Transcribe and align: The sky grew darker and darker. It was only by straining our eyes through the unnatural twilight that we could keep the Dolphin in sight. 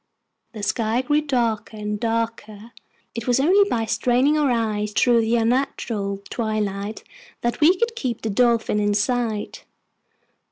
The 0.53 0.63
sky 0.63 1.03
grew 1.03 1.21
darker 1.21 1.77
and 1.77 1.99
darker. 1.99 2.71
It 3.13 3.27
was 3.27 3.39
only 3.39 3.69
by 3.69 3.85
straining 3.85 4.35
our 4.35 4.49
eyes 4.49 4.93
through 4.93 5.21
the 5.21 5.35
unnatural 5.35 6.23
twilight 6.31 7.03
that 7.41 7.61
we 7.61 7.77
could 7.77 7.95
keep 7.95 8.23
the 8.23 8.31
Dolphin 8.31 8.79
in 8.79 8.95
sight. 8.95 9.63